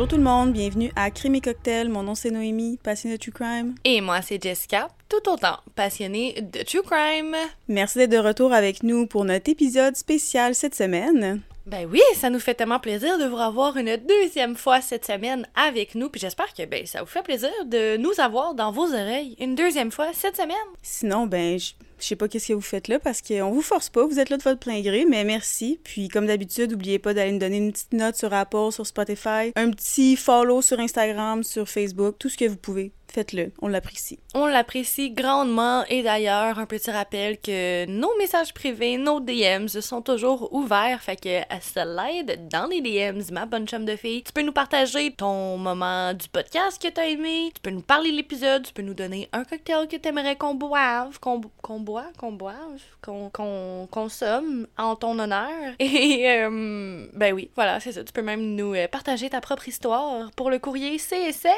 [0.00, 1.90] Bonjour tout le monde, bienvenue à Crime et Cocktail.
[1.90, 3.74] Mon nom c'est Noémie, passionnée de True Crime.
[3.84, 7.36] Et moi c'est Jessica, tout autant passionnée de True Crime.
[7.68, 11.42] Merci d'être de retour avec nous pour notre épisode spécial cette semaine.
[11.66, 15.46] Ben oui, ça nous fait tellement plaisir de vous revoir une deuxième fois cette semaine
[15.54, 18.86] avec nous, puis j'espère que ben ça vous fait plaisir de nous avoir dans vos
[18.86, 20.56] oreilles une deuxième fois cette semaine.
[20.82, 24.06] Sinon, ben je sais pas qu'est-ce que vous faites là parce qu'on vous force pas,
[24.06, 25.78] vous êtes là de votre plein gré, mais merci.
[25.84, 29.52] Puis comme d'habitude, n'oubliez pas d'aller nous donner une petite note sur Apple, sur Spotify,
[29.54, 34.18] un petit follow sur Instagram, sur Facebook, tout ce que vous pouvez faites-le, on l'apprécie.
[34.34, 40.02] On l'apprécie grandement et d'ailleurs, un petit rappel que nos messages privés, nos DMs sont
[40.02, 44.32] toujours ouverts, fait que à l'aide dans les DMs, ma bonne chum de fille, tu
[44.32, 48.16] peux nous partager ton moment du podcast que t'as aimé, tu peux nous parler de
[48.16, 52.32] l'épisode, tu peux nous donner un cocktail que t'aimerais qu'on boive, qu'on qu'on boit, qu'on
[52.32, 55.50] boive, qu'on qu'on consomme en ton honneur.
[55.78, 58.04] Et euh, ben oui, voilà, c'est ça.
[58.04, 61.50] Tu peux même nous euh, partager ta propre histoire pour le courrier CSA.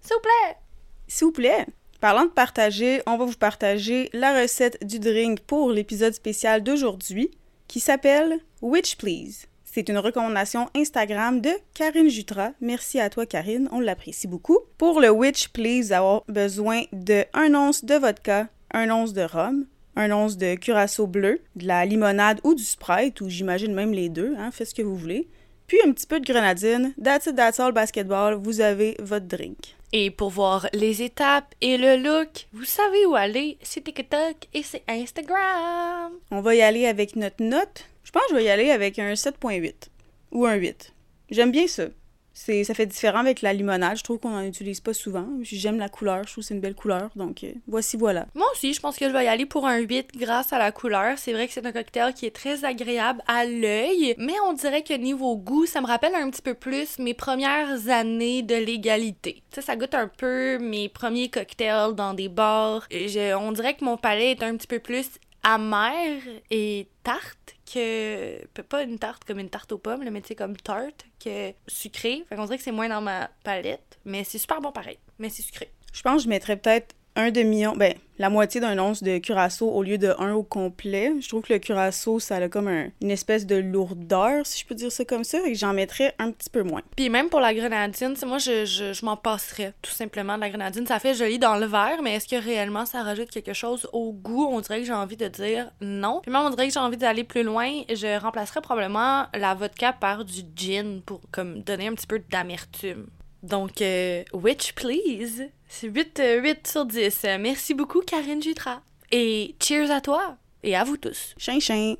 [0.00, 0.69] S'il vous plaît!
[1.10, 1.66] S'il vous plaît,
[2.00, 7.32] parlant de partager, on va vous partager la recette du drink pour l'épisode spécial d'aujourd'hui
[7.66, 9.46] qui s'appelle Witch Please.
[9.64, 12.52] C'est une recommandation Instagram de Karine Jutra.
[12.60, 13.68] Merci à toi, Karine.
[13.72, 14.58] On l'apprécie beaucoup.
[14.78, 19.66] Pour le Witch Please, avoir besoin de 1 once de vodka, 1 once de rhum,
[19.96, 24.10] 1 once de curaçao bleu, de la limonade ou du Sprite, ou j'imagine même les
[24.10, 25.28] deux, hein, faites ce que vous voulez.
[25.66, 26.94] Puis un petit peu de grenadine.
[27.02, 28.34] That's it, that's all, basketball.
[28.34, 29.74] Vous avez votre drink.
[29.92, 34.62] Et pour voir les étapes et le look, vous savez où aller, c'est TikTok et
[34.62, 36.12] c'est Instagram.
[36.30, 37.86] On va y aller avec notre note.
[38.04, 39.88] Je pense que je vais y aller avec un 7.8
[40.30, 40.94] ou un 8.
[41.30, 41.84] J'aime bien ça
[42.32, 43.96] c'est ça fait différent avec la limonade.
[43.96, 45.26] Je trouve qu'on n'en utilise pas souvent.
[45.42, 47.10] J'aime la couleur, je trouve que c'est une belle couleur.
[47.16, 48.26] Donc euh, voici voilà.
[48.34, 50.72] Moi aussi, je pense que je vais y aller pour un 8 grâce à la
[50.72, 51.18] couleur.
[51.18, 54.82] C'est vrai que c'est un cocktail qui est très agréable à l'œil, mais on dirait
[54.82, 59.42] que niveau goût, ça me rappelle un petit peu plus mes premières années de légalité.
[59.50, 62.86] Sais, ça goûte un peu mes premiers cocktails dans des bars.
[62.92, 65.06] on dirait que mon palais est un petit peu plus
[65.42, 66.20] amer
[66.50, 70.56] et tarte que pas une tarte comme une tarte aux pommes, mais tu sais comme
[70.56, 72.24] tarte que sucré.
[72.28, 75.28] Fait qu'on dirait que c'est moins dans ma palette, mais c'est super bon pareil, mais
[75.28, 75.70] c'est sucré.
[75.92, 79.70] Je pense que je mettrais peut-être un demi-once, ben, la moitié d'un once de curaçao
[79.70, 81.12] au lieu de un au complet.
[81.20, 84.74] Je trouve que le curaçao, ça a comme une espèce de lourdeur, si je peux
[84.74, 86.82] dire ça comme ça, et j'en mettrais un petit peu moins.
[86.96, 90.86] Puis même pour la grenadine, moi, je, je, m'en passerais tout simplement de la grenadine.
[90.86, 94.12] Ça fait joli dans le verre, mais est-ce que réellement ça rajoute quelque chose au
[94.12, 94.46] goût?
[94.50, 96.20] On dirait que j'ai envie de dire non.
[96.22, 97.70] Puis même, on dirait que j'ai envie d'aller plus loin.
[97.88, 103.06] Je remplacerais probablement la vodka par du gin pour comme donner un petit peu d'amertume.
[103.42, 107.26] Donc, euh, Witch Please, c'est 8, 8 euh, sur 10.
[107.38, 108.82] Merci beaucoup, Karine Jutra.
[109.12, 111.34] Et cheers à toi et à vous tous.
[111.38, 111.94] Chin chin.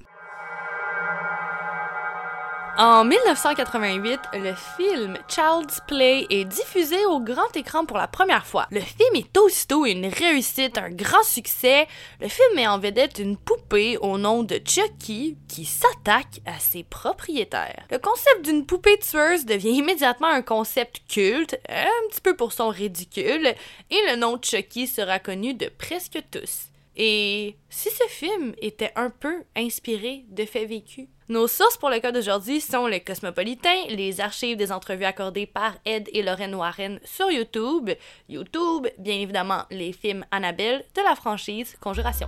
[2.82, 8.68] En 1988, le film Child's Play est diffusé au grand écran pour la première fois.
[8.70, 11.86] Le film est aussitôt une réussite, un grand succès.
[12.22, 16.82] Le film met en vedette une poupée au nom de Chucky qui s'attaque à ses
[16.82, 17.84] propriétaires.
[17.90, 22.70] Le concept d'une poupée tueuse devient immédiatement un concept culte, un petit peu pour son
[22.70, 23.46] ridicule,
[23.90, 26.70] et le nom Chucky sera connu de presque tous.
[26.96, 31.08] Et si ce film était un peu inspiré de faits vécus?
[31.30, 35.76] Nos sources pour le cas d'aujourd'hui sont le Cosmopolitain, les archives des entrevues accordées par
[35.84, 37.88] Ed et Lorraine Warren sur YouTube,
[38.28, 42.26] YouTube, bien évidemment les films Annabelle de la franchise Conjuration.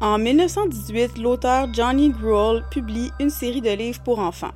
[0.00, 4.54] En 1918, l'auteur Johnny Gruel publie une série de livres pour enfants.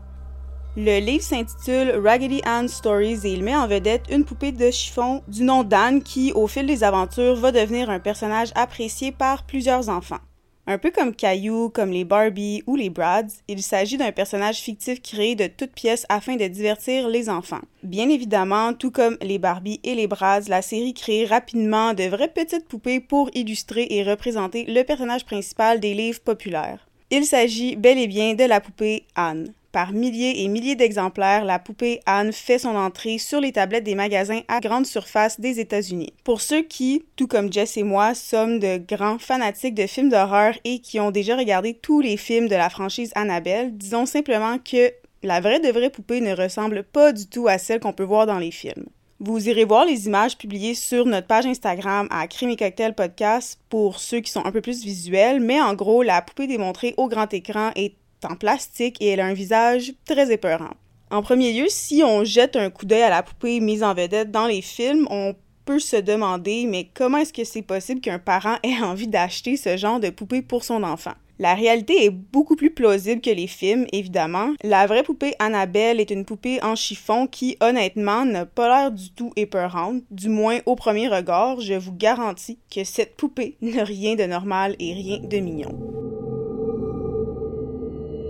[0.79, 5.23] Le livre s'intitule Raggedy Ann Stories et il met en vedette une poupée de chiffon
[5.29, 9.91] du nom d'Anne qui, au fil des aventures, va devenir un personnage apprécié par plusieurs
[9.91, 10.21] enfants.
[10.67, 15.03] Un peu comme Caillou, comme les Barbie ou les Brads, il s'agit d'un personnage fictif
[15.03, 17.61] créé de toutes pièces afin de divertir les enfants.
[17.83, 22.33] Bien évidemment, tout comme les Barbie et les Brads, la série crée rapidement de vraies
[22.33, 26.89] petites poupées pour illustrer et représenter le personnage principal des livres populaires.
[27.11, 29.53] Il s'agit bel et bien de la poupée Anne.
[29.75, 33.97] Par milliers et milliers d'exemplaires, la poupée Anne fait son entrée sur les tablettes des
[33.97, 36.13] magasins à grande surface des États-Unis.
[36.23, 40.55] Pour ceux qui, tout comme Jess et moi, sommes de grands fanatiques de films d'horreur
[40.63, 44.93] et qui ont déjà regardé tous les films de la franchise Annabelle, disons simplement que
[45.25, 48.27] la vraie de vraie poupée ne ressemble pas du tout à celle qu'on peut voir
[48.27, 48.87] dans les films.
[49.19, 53.99] Vous irez voir les images publiées sur notre page Instagram à Crime Cocktail Podcast pour
[53.99, 57.33] ceux qui sont un peu plus visuels, mais en gros, la poupée démontrée au grand
[57.35, 57.95] écran est
[58.25, 60.75] en plastique et elle a un visage très épeurant.
[61.11, 64.31] En premier lieu, si on jette un coup d'œil à la poupée mise en vedette
[64.31, 65.35] dans les films, on
[65.65, 69.77] peut se demander mais comment est-ce que c'est possible qu'un parent ait envie d'acheter ce
[69.77, 71.15] genre de poupée pour son enfant?
[71.41, 74.51] La réalité est beaucoup plus plausible que les films, évidemment.
[74.63, 79.11] La vraie poupée Annabelle est une poupée en chiffon qui, honnêtement, n'a pas l'air du
[79.11, 80.03] tout épeurante.
[80.13, 84.77] Du moins, au premier regard, je vous garantis que cette poupée n'a rien de normal
[84.79, 86.24] et rien de mignon.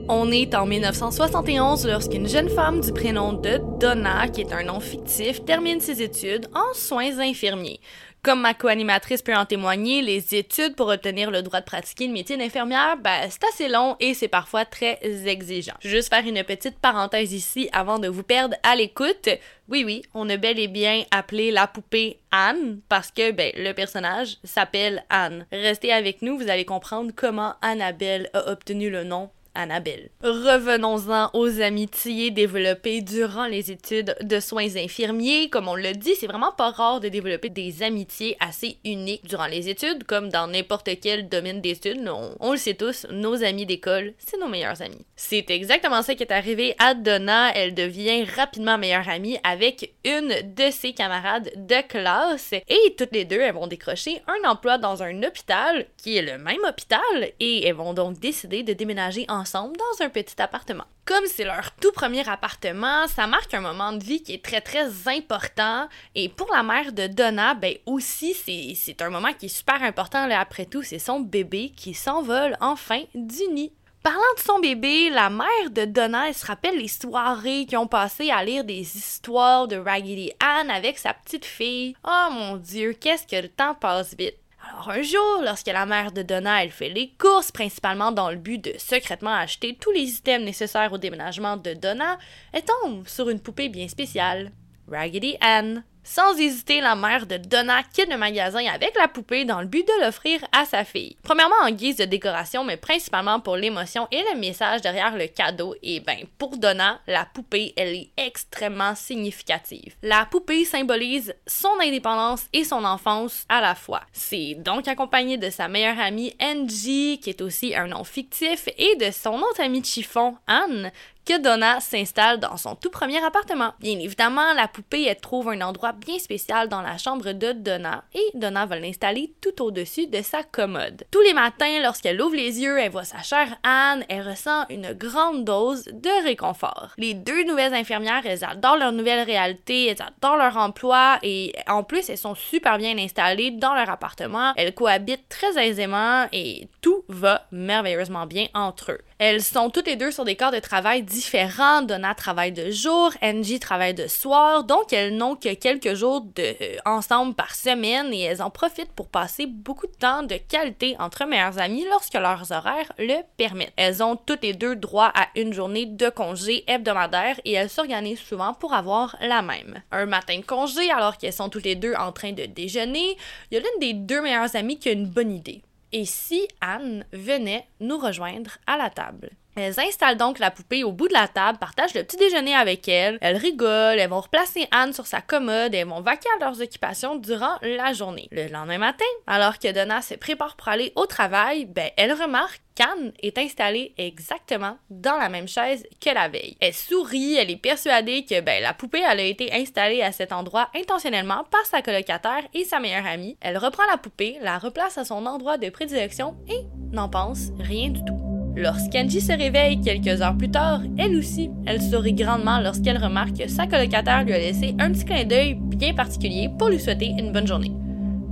[0.06, 4.78] On est en 1971 lorsqu'une jeune femme du prénom de Donna, qui est un nom
[4.78, 7.80] fictif, termine ses études en soins infirmiers.
[8.22, 12.12] Comme ma co-animatrice peut en témoigner, les études pour obtenir le droit de pratiquer le
[12.12, 15.74] métier d'infirmière, ben, c'est assez long et c'est parfois très exigeant.
[15.80, 19.30] Je juste faire une petite parenthèse ici avant de vous perdre à l'écoute.
[19.70, 23.72] Oui, oui, on a bel et bien appelé la poupée Anne parce que ben, le
[23.72, 25.46] personnage s'appelle Anne.
[25.50, 30.10] Restez avec nous, vous allez comprendre comment Annabelle a obtenu le nom Annabelle.
[30.22, 35.48] Revenons-en aux amitiés développées durant les études de soins infirmiers.
[35.50, 39.46] Comme on l'a dit, c'est vraiment pas rare de développer des amitiés assez uniques durant
[39.46, 42.08] les études, comme dans n'importe quel domaine d'études.
[42.08, 45.04] On, on, le sait tous, nos amis d'école, c'est nos meilleurs amis.
[45.16, 47.52] C'est exactement ça qui est arrivé à Donna.
[47.54, 53.24] Elle devient rapidement meilleure amie avec une de ses camarades de classe et toutes les
[53.24, 57.00] deux, elles vont décrocher un emploi dans un hôpital qui est le même hôpital
[57.40, 60.84] et elles vont donc décider de déménager en dans un petit appartement.
[61.04, 64.60] Comme c'est leur tout premier appartement, ça marque un moment de vie qui est très
[64.60, 65.88] très important.
[66.14, 70.28] Et pour la mère de Donna, ben aussi c'est un moment qui est super important.
[70.30, 73.72] Après tout, c'est son bébé qui s'envole enfin du nid.
[74.02, 78.30] Parlant de son bébé, la mère de Donna, se rappelle les soirées qui ont passé
[78.30, 81.96] à lire des histoires de Raggedy Ann avec sa petite fille.
[82.06, 84.36] Oh mon dieu, qu'est-ce que le temps passe vite.
[84.74, 88.36] Alors un jour, lorsque la mère de Donna elle fait les courses, principalement dans le
[88.36, 92.18] but de secrètement acheter tous les items nécessaires au déménagement de Donna,
[92.52, 94.50] elle tombe sur une poupée bien spéciale,
[94.90, 95.84] Raggedy Ann.
[96.06, 99.88] Sans hésiter, la mère de Donna quitte le magasin avec la poupée dans le but
[99.88, 101.16] de l'offrir à sa fille.
[101.22, 105.74] Premièrement en guise de décoration, mais principalement pour l'émotion et le message derrière le cadeau.
[105.82, 109.94] Et ben, pour Donna, la poupée, elle est extrêmement significative.
[110.02, 114.02] La poupée symbolise son indépendance et son enfance à la fois.
[114.12, 118.96] C'est donc accompagné de sa meilleure amie Angie, qui est aussi un nom fictif, et
[118.96, 120.92] de son autre amie de chiffon, Anne,
[121.24, 123.72] que Donna s'installe dans son tout premier appartement.
[123.80, 128.04] Bien évidemment, la poupée, elle trouve un endroit bien spécial dans la chambre de Donna
[128.14, 131.04] et Donna va l'installer tout au-dessus de sa commode.
[131.10, 134.92] Tous les matins, lorsqu'elle ouvre les yeux, elle voit sa chère Anne, elle ressent une
[134.92, 136.92] grande dose de réconfort.
[136.98, 141.82] Les deux nouvelles infirmières, elles adorent leur nouvelle réalité, elles adorent leur emploi et en
[141.82, 144.52] plus, elles sont super bien installées dans leur appartement.
[144.56, 149.00] Elles cohabitent très aisément et tout va merveilleusement bien entre eux.
[149.18, 151.82] Elles sont toutes les deux sur des corps de travail différents.
[151.82, 156.42] Donna travaille de jour, Angie travaille de soir, donc elles n'ont que quelques jours de,
[156.42, 160.96] euh, ensemble par semaine et elles en profitent pour passer beaucoup de temps de qualité
[160.98, 163.72] entre meilleures amies lorsque leurs horaires le permettent.
[163.76, 168.20] Elles ont toutes les deux droit à une journée de congé hebdomadaire et elles s'organisent
[168.20, 169.82] souvent pour avoir la même.
[169.92, 173.16] Un matin de congé, alors qu'elles sont toutes les deux en train de déjeuner,
[173.50, 175.62] il y a l'une des deux meilleures amies qui a une bonne idée.
[175.92, 179.30] Et si Anne venait nous rejoindre à la table?
[179.56, 182.88] Elles installent donc la poupée au bout de la table, partagent le petit déjeuner avec
[182.88, 186.44] elle, elles rigolent, elles vont replacer Anne sur sa commode et elles vont vaquer à
[186.44, 188.28] leurs occupations durant la journée.
[188.32, 192.60] Le lendemain matin, alors que Donna se prépare pour aller au travail, ben elle remarque
[192.74, 196.56] qu'Anne est installée exactement dans la même chaise que la veille.
[196.60, 200.32] Elle sourit, elle est persuadée que ben, la poupée elle a été installée à cet
[200.32, 203.36] endroit intentionnellement par sa colocataire et sa meilleure amie.
[203.40, 207.90] Elle reprend la poupée, la replace à son endroit de prédilection et n'en pense rien
[207.90, 208.33] du tout.
[208.56, 213.48] Lorsqu'Angie se réveille quelques heures plus tard, elle aussi, elle sourit grandement lorsqu'elle remarque que
[213.48, 217.32] sa colocataire lui a laissé un petit clin d'œil bien particulier pour lui souhaiter une
[217.32, 217.72] bonne journée.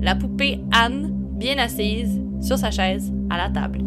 [0.00, 3.80] La poupée Anne, bien assise sur sa chaise à la table.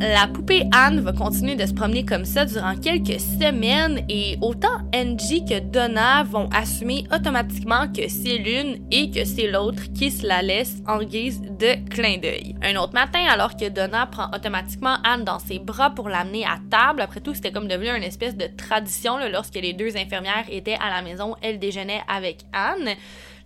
[0.00, 4.78] La poupée Anne va continuer de se promener comme ça durant quelques semaines et autant
[4.94, 10.26] Angie que Donna vont assumer automatiquement que c'est l'une et que c'est l'autre qui se
[10.26, 12.54] la laisse en guise de clin d'œil.
[12.62, 16.58] Un autre matin, alors que Donna prend automatiquement Anne dans ses bras pour l'amener à
[16.70, 20.78] table, après tout c'était comme devenu une espèce de tradition lorsque les deux infirmières étaient
[20.80, 22.96] à la maison, elles déjeunaient avec Anne.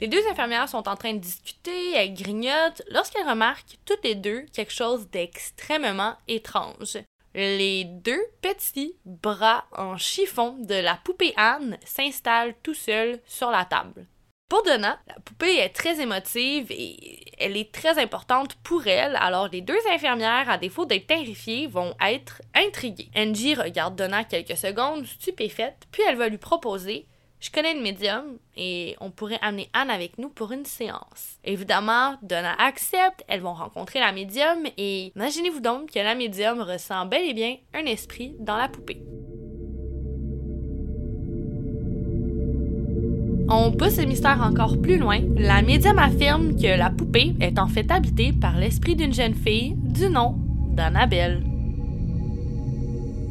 [0.00, 4.42] Les deux infirmières sont en train de discuter, elles grignotent, lorsqu'elles remarquent toutes les deux
[4.52, 6.98] quelque chose d'extrêmement étrange.
[7.34, 13.64] Les deux petits bras en chiffon de la poupée Anne s'installent tout seuls sur la
[13.64, 14.06] table.
[14.48, 19.48] Pour Donna, la poupée est très émotive et elle est très importante pour elle, alors
[19.48, 23.10] les deux infirmières, à défaut d'être terrifiées, vont être intriguées.
[23.16, 27.06] Angie regarde Donna quelques secondes, stupéfaite, puis elle va lui proposer
[27.44, 31.36] Je connais une médium et on pourrait amener Anne avec nous pour une séance.
[31.44, 37.04] Évidemment, Donna accepte, elles vont rencontrer la médium et imaginez-vous donc que la médium ressent
[37.04, 39.02] bel et bien un esprit dans la poupée.
[43.50, 45.20] On pousse le mystère encore plus loin.
[45.36, 49.74] La médium affirme que la poupée est en fait habitée par l'esprit d'une jeune fille
[49.76, 50.36] du nom
[50.70, 51.44] d'Annabelle.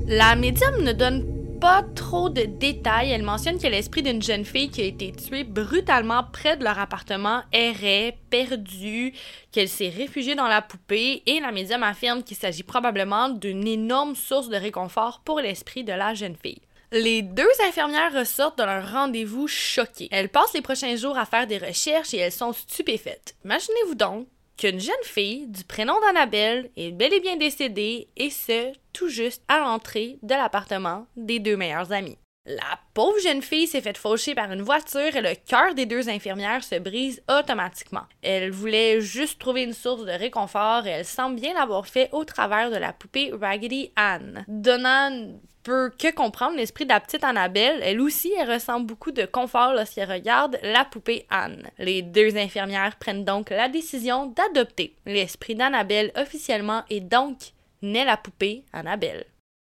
[0.05, 1.32] La médium ne donne
[1.63, 3.11] pas trop de détails.
[3.11, 6.77] Elle mentionne que l'esprit d'une jeune fille qui a été tuée brutalement près de leur
[6.77, 9.13] appartement errait, perdue,
[9.53, 14.13] qu'elle s'est réfugiée dans la poupée et la médium affirme qu'il s'agit probablement d'une énorme
[14.13, 16.59] source de réconfort pour l'esprit de la jeune fille.
[16.91, 20.09] Les deux infirmières ressortent de leur rendez-vous choquées.
[20.11, 23.35] Elles passent les prochains jours à faire des recherches et elles sont stupéfaites.
[23.45, 28.71] Imaginez-vous donc qu'une jeune fille du prénom d'Annabelle est bel et bien décédée, et ce,
[28.93, 32.17] tout juste à l'entrée de l'appartement des deux meilleures amies.
[32.45, 36.09] La pauvre jeune fille s'est faite faucher par une voiture et le cœur des deux
[36.09, 38.03] infirmières se brise automatiquement.
[38.21, 42.25] Elle voulait juste trouver une source de réconfort et elle semble bien l'avoir fait au
[42.25, 44.43] travers de la poupée Raggedy Ann.
[44.49, 47.79] Donnant peut que comprendre l'esprit de la petite Annabelle.
[47.81, 51.69] Elle aussi, elle ressent beaucoup de confort lorsqu'elle regarde la poupée Anne.
[51.79, 57.37] Les deux infirmières prennent donc la décision d'adopter l'esprit d'Annabelle officiellement et donc
[57.81, 59.23] naît la poupée Annabelle.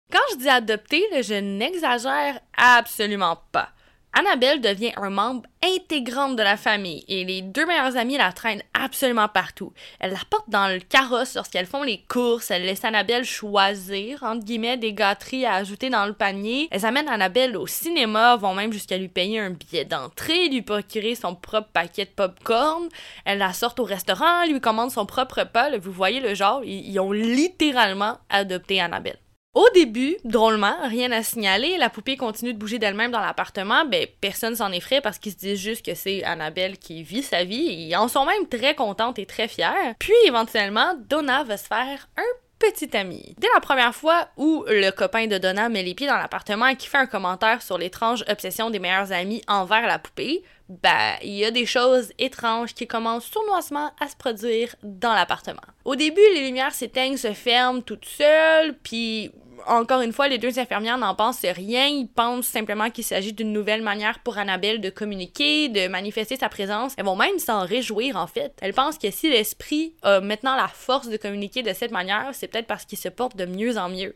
[0.10, 3.70] Quand je dis adopter, je n'exagère absolument pas.
[4.14, 8.64] Annabelle devient un membre intégrant de la famille et les deux meilleures amies la traînent
[8.74, 9.74] absolument partout.
[10.00, 14.46] Elle la porte dans le carrosse lorsqu'elles font les courses, elle laisse Annabelle choisir, entre
[14.46, 16.70] guillemets, des gâteries à ajouter dans le panier.
[16.72, 21.16] Elles amènent Annabelle au cinéma, vont même jusqu'à lui payer un billet d'entrée, lui procurer
[21.16, 22.88] son propre paquet de pop-corn.
[23.26, 25.78] Elles la sortent au restaurant, lui commandent son propre repas.
[25.78, 29.20] Vous voyez le genre, ils ont littéralement adopté Annabelle.
[29.54, 34.06] Au début, drôlement, rien à signaler, la poupée continue de bouger d'elle-même dans l'appartement, ben
[34.22, 37.88] personne s'en effraie parce qu'ils se disent juste que c'est Annabelle qui vit sa vie.
[37.88, 39.96] Ils en sont même très contentes et très fières.
[39.98, 43.36] Puis éventuellement, Donna va se faire un petit ami.
[43.38, 46.76] Dès la première fois où le copain de Donna met les pieds dans l'appartement et
[46.76, 51.34] qui fait un commentaire sur l'étrange obsession des meilleurs amis envers la poupée, ben, il
[51.34, 55.62] y a des choses étranges qui commencent sournoisement à se produire dans l'appartement.
[55.86, 59.32] Au début, les lumières s'éteignent, se ferment toutes seules, puis
[59.66, 61.88] encore une fois, les deux infirmières n'en pensent rien.
[61.88, 66.50] Ils pensent simplement qu'il s'agit d'une nouvelle manière pour Annabelle de communiquer, de manifester sa
[66.50, 66.94] présence.
[66.98, 68.54] Elles vont même s'en réjouir, en fait.
[68.62, 72.48] Elles pensent que si l'esprit a maintenant la force de communiquer de cette manière, c'est
[72.48, 74.16] peut-être parce qu'il se porte de mieux en mieux.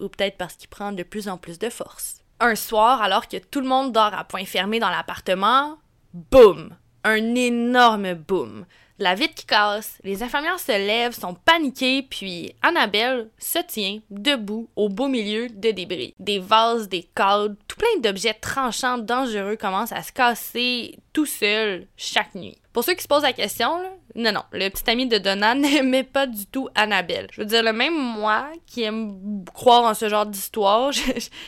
[0.00, 2.16] Ou peut-être parce qu'il prend de plus en plus de force.
[2.40, 5.78] Un soir, alors que tout le monde dort à point fermé dans l'appartement,
[6.12, 6.76] boum!
[7.04, 8.64] Un énorme boum
[9.02, 14.68] la vitre qui casse, les infirmières se lèvent, sont paniquées, puis Annabelle se tient debout
[14.76, 16.14] au beau milieu de débris.
[16.20, 21.88] Des vases, des cadres, tout plein d'objets tranchants, dangereux commencent à se casser tout seul
[21.96, 22.58] chaque nuit.
[22.72, 23.70] Pour ceux qui se posent la question,
[24.14, 27.26] non, non, le petit ami de Donna n'aimait pas du tout Annabelle.
[27.32, 31.00] Je veux dire, le même moi qui aime croire en ce genre d'histoire, je,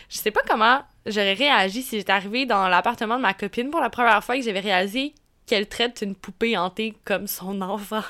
[0.09, 3.91] sais pas comment j'aurais réagi si j'étais arrivée dans l'appartement de ma copine pour la
[3.91, 5.15] première fois que j'avais réalisé
[5.47, 8.03] qu'elle traite une poupée hantée comme son enfant.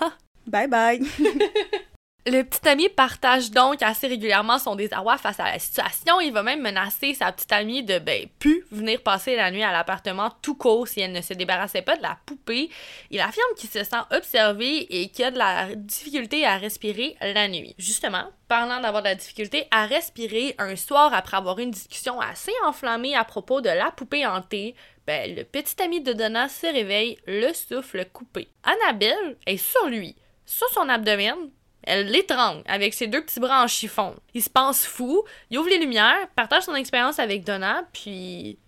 [0.47, 1.01] Bye bye!
[2.27, 6.21] Le petit ami partage donc assez régulièrement son désarroi face à la situation.
[6.21, 9.73] Il va même menacer sa petite amie de ben plus venir passer la nuit à
[9.73, 12.71] l'appartement tout court si elle ne se débarrassait pas de la poupée.
[13.11, 17.47] Il affirme qu'il se sent observé et qu'il a de la difficulté à respirer la
[17.47, 17.75] nuit.
[17.77, 22.55] Justement, parlant d'avoir de la difficulté à respirer un soir après avoir une discussion assez
[22.65, 24.75] enflammée à propos de la poupée hantée,
[25.07, 28.49] ben, le petit ami de Donna se réveille, le souffle coupé.
[28.63, 30.17] Annabelle est sur lui,
[30.47, 31.51] sur son abdomen,
[31.87, 34.15] elle l'étrangle avec ses deux petits bras en chiffon.
[34.35, 38.59] Il se pense fou, il ouvre les lumières, partage son expérience avec Donna, puis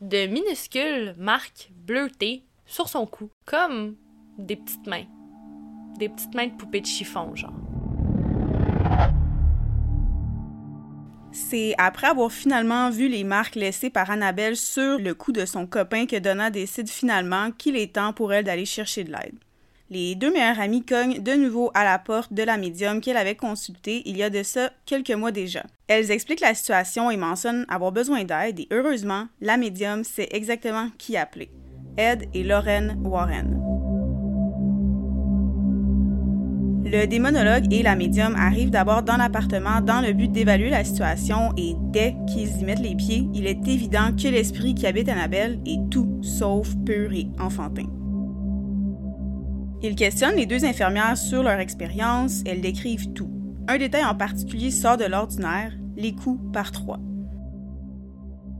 [0.00, 3.96] de minuscules marques bleutées sur son cou, comme
[4.38, 5.06] des petites mains.
[5.98, 7.52] Des petites mains de poupée de chiffon, genre.
[11.32, 15.66] C'est après avoir finalement vu les marques laissées par Annabelle sur le cou de son
[15.66, 19.38] copain que Donna décide finalement qu'il est temps pour elle d'aller chercher de l'aide.
[19.92, 23.34] Les deux meilleures amies cognent de nouveau à la porte de la médium qu'elle avait
[23.34, 25.64] consultée il y a de ça quelques mois déjà.
[25.88, 30.90] Elles expliquent la situation et mentionnent avoir besoin d'aide et heureusement, la médium sait exactement
[30.96, 31.50] qui appeler.
[31.96, 33.60] Ed et Lauren Warren.
[36.84, 41.52] Le démonologue et la médium arrivent d'abord dans l'appartement dans le but d'évaluer la situation
[41.56, 45.58] et dès qu'ils y mettent les pieds, il est évident que l'esprit qui habite Annabelle
[45.66, 47.99] est tout sauf pur et enfantin.
[49.82, 53.30] Ils questionnent les deux infirmières sur leur expérience, elles décrivent tout.
[53.66, 56.98] Un détail en particulier sort de l'ordinaire, les coups par trois.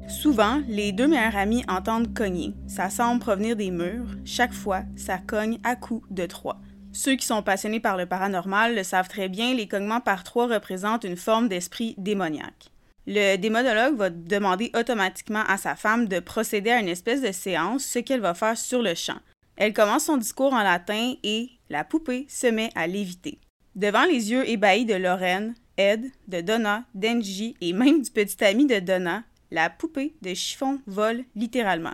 [0.09, 2.55] Souvent, les deux meilleurs amis entendent cogner.
[2.67, 4.17] Ça semble provenir des murs.
[4.25, 6.59] Chaque fois, ça cogne à coups de trois.
[6.93, 10.49] Ceux qui sont passionnés par le paranormal le savent très bien, les cognements par trois
[10.49, 12.73] représentent une forme d'esprit démoniaque.
[13.07, 17.85] Le démonologue va demander automatiquement à sa femme de procéder à une espèce de séance,
[17.85, 19.19] ce qu'elle va faire sur le champ.
[19.61, 23.39] Elle commence son discours en latin et la poupée se met à léviter.
[23.77, 28.65] Devant les yeux ébahis de Lorraine, Ed, de Donna, d'Engie et même du petit ami
[28.65, 31.93] de Donna, la poupée de chiffon vole littéralement.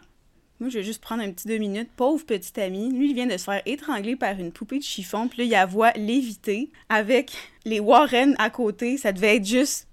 [0.60, 1.90] Moi, je vais juste prendre un petit deux minutes.
[1.96, 5.26] Pauvre petit ami, lui, il vient de se faire étrangler par une poupée de chiffon,
[5.26, 7.32] puis là, il a voix léviter avec
[7.64, 8.96] les Warren à côté.
[8.96, 9.88] Ça devait être juste.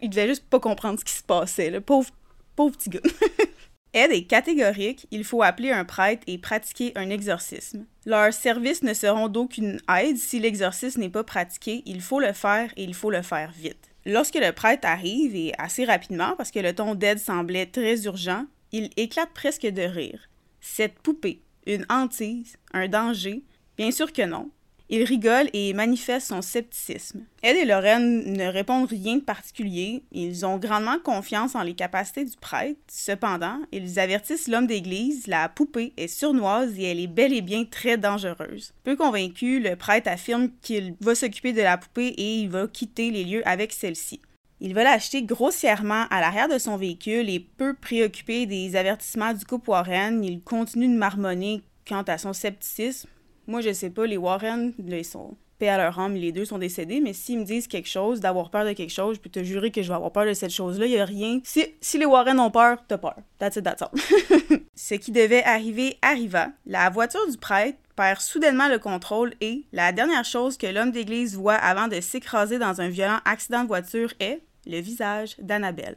[0.00, 2.08] Il devait juste pas comprendre ce qui se passait, le pauvre,
[2.56, 3.00] pauvre petit gars.
[3.94, 7.84] Ed est catégorique, il faut appeler un prêtre et pratiquer un exorcisme.
[8.06, 12.72] Leurs services ne seront d'aucune aide si l'exorcisme n'est pas pratiqué, il faut le faire
[12.76, 13.90] et il faut le faire vite.
[14.06, 18.46] Lorsque le prêtre arrive, et assez rapidement, parce que le ton d'Ed semblait très urgent,
[18.72, 20.28] il éclate presque de rire.
[20.60, 23.42] Cette poupée, une hantise, un danger?
[23.76, 24.50] Bien sûr que non.
[24.94, 27.24] Il rigole et manifeste son scepticisme.
[27.42, 30.02] Ed et Lorraine ne répondent rien de particulier.
[30.12, 32.78] Ils ont grandement confiance en les capacités du prêtre.
[32.88, 37.64] Cependant, ils avertissent l'homme d'église, la poupée est surnoise et elle est bel et bien
[37.64, 38.74] très dangereuse.
[38.84, 43.10] Peu convaincu, le prêtre affirme qu'il va s'occuper de la poupée et il va quitter
[43.10, 44.20] les lieux avec celle-ci.
[44.60, 49.46] Il va l'acheter grossièrement à l'arrière de son véhicule et peu préoccupé des avertissements du
[49.46, 53.08] couple Warren, il continue de marmonner quant à son scepticisme,
[53.46, 56.58] moi, je sais pas, les Warren, ils sont paix à leur âme, les deux sont
[56.58, 59.44] décédés, mais s'ils me disent quelque chose, d'avoir peur de quelque chose, je peux te
[59.44, 61.40] jurer que je vais avoir peur de cette chose-là, il a rien.
[61.44, 63.16] Si, si les Warren ont peur, t'as peur.
[63.38, 63.90] That's it, that's all.
[64.74, 66.48] Ce qui devait arriver arriva.
[66.66, 71.36] La voiture du prêtre perd soudainement le contrôle et la dernière chose que l'homme d'église
[71.36, 75.96] voit avant de s'écraser dans un violent accident de voiture est le visage d'Annabelle.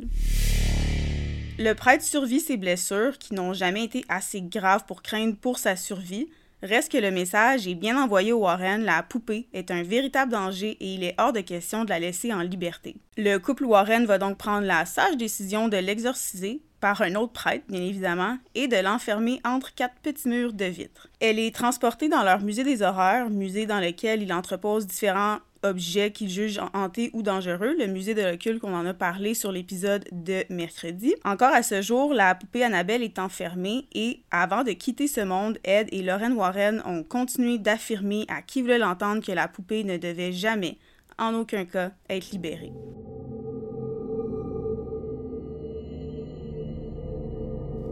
[1.57, 5.77] Le prêtre survit ses blessures qui n'ont jamais été assez graves pour craindre pour sa
[5.77, 6.27] survie,
[6.65, 10.71] Reste que le message est bien envoyé au Warren, la poupée est un véritable danger
[10.79, 12.95] et il est hors de question de la laisser en liberté.
[13.17, 17.65] Le couple Warren va donc prendre la sage décision de l'exorciser par un autre prêtre,
[17.69, 21.07] bien évidemment, et de l'enfermer entre quatre petits murs de vitre.
[21.19, 26.11] Elle est transportée dans leur musée des horreurs, musée dans lequel il entrepose différents objets
[26.11, 30.05] qu'ils jugent hantés ou dangereux, le musée de l'occulte qu'on en a parlé sur l'épisode
[30.11, 31.15] de mercredi.
[31.25, 35.57] Encore à ce jour, la poupée Annabelle est enfermée et avant de quitter ce monde,
[35.63, 39.97] Ed et Lorraine Warren ont continué d'affirmer à qui voulait l'entendre que la poupée ne
[39.97, 40.77] devait jamais,
[41.17, 42.71] en aucun cas, être libérée.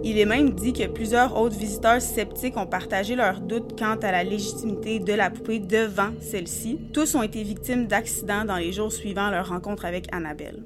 [0.05, 4.11] Il est même dit que plusieurs autres visiteurs sceptiques ont partagé leurs doutes quant à
[4.11, 6.77] la légitimité de la poupée devant celle-ci.
[6.91, 10.61] Tous ont été victimes d'accidents dans les jours suivant leur rencontre avec Annabelle.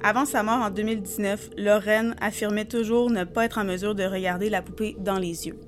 [0.00, 4.48] Avant sa mort en 2019, Lorraine affirmait toujours ne pas être en mesure de regarder
[4.48, 5.58] la poupée dans les yeux.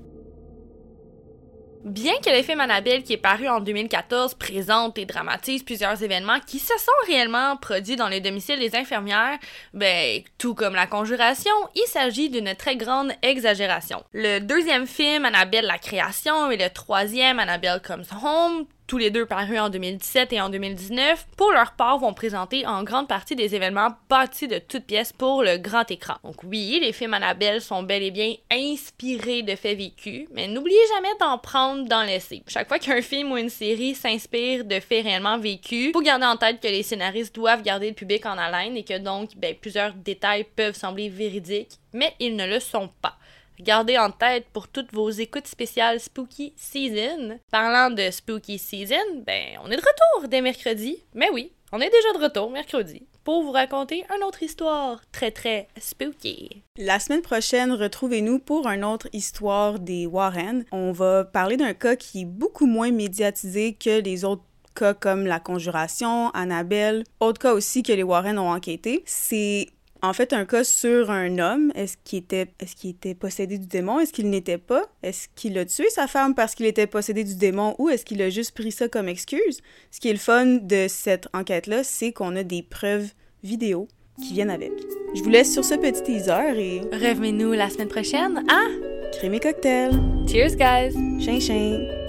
[1.87, 6.41] Bien que le film Annabelle qui est paru en 2014 présente et dramatise plusieurs événements
[6.45, 9.39] qui se sont réellement produits dans les domiciles des infirmières,
[9.73, 14.03] ben, tout comme la conjuration, il s'agit d'une très grande exagération.
[14.11, 19.25] Le deuxième film, Annabelle la création, et le troisième, Annabelle Comes Home, tous les deux
[19.25, 23.53] parus en 2017 et en 2019, pour leur part vont présenter en grande partie des
[23.53, 26.15] événements bâtis de toutes pièces pour le grand écran.
[26.23, 30.79] Donc oui, les films Annabelle sont bel et bien inspirés de faits vécus, mais n'oubliez
[30.95, 32.43] jamais d'en prendre dans l'essai.
[32.47, 36.37] Chaque fois qu'un film ou une série s'inspire de faits réellement vécus, faut garder en
[36.37, 39.93] tête que les scénaristes doivent garder le public en haleine et que donc ben, plusieurs
[39.93, 43.17] détails peuvent sembler véridiques, mais ils ne le sont pas.
[43.59, 47.39] Gardez en tête pour toutes vos écoutes spéciales Spooky Season.
[47.51, 50.97] Parlant de Spooky Season, ben on est de retour dès mercredi.
[51.15, 55.31] Mais oui, on est déjà de retour mercredi pour vous raconter une autre histoire très
[55.31, 56.63] très spooky.
[56.77, 60.63] La semaine prochaine, retrouvez-nous pour une autre histoire des Warren.
[60.71, 64.43] On va parler d'un cas qui est beaucoup moins médiatisé que les autres
[64.75, 69.03] cas comme la conjuration, Annabelle, autre cas aussi que les Warren ont enquêté.
[69.05, 69.67] C'est
[70.01, 71.71] en fait un cas sur un homme.
[71.75, 73.99] Est-ce qu'il était, est qu'il était possédé du démon?
[73.99, 74.83] Est-ce qu'il n'était pas?
[75.03, 78.21] Est-ce qu'il a tué sa femme parce qu'il était possédé du démon ou est-ce qu'il
[78.21, 79.61] a juste pris ça comme excuse?
[79.91, 83.09] Ce qui est le fun de cette enquête-là, c'est qu'on a des preuves
[83.43, 83.87] vidéo
[84.21, 84.71] qui viennent avec.
[85.15, 86.81] Je vous laisse sur ce petit teaser et...
[86.91, 88.67] Revenez-nous la semaine prochaine Ah!
[89.13, 89.91] Crémé cocktail!
[90.27, 90.93] Cheers, guys!
[91.23, 92.06] Chien!